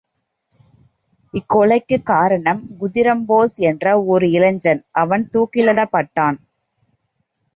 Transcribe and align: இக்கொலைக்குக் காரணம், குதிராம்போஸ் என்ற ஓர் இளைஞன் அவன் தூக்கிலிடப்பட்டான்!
இக்கொலைக்குக் 1.33 2.03
காரணம், 2.03 2.61
குதிராம்போஸ் 2.79 3.55
என்ற 3.69 3.85
ஓர் 4.05 4.25
இளைஞன் 4.29 4.81
அவன் 4.95 5.29
தூக்கிலிடப்பட்டான்! 5.33 6.39